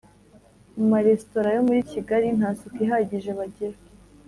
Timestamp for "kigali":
1.91-2.27